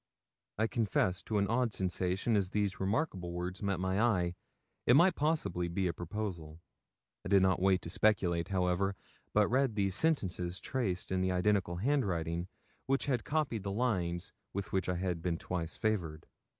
[0.57, 4.33] I confess to an odd sensation as these remarkable words met my eye.
[4.87, 6.59] It might possibly be a proposal.
[7.23, 8.95] I did not wait to speculate, however,
[9.31, 12.47] but read these sentences traced in the identical handwriting
[12.87, 16.25] which had copied the lines with which I had been twice favoured.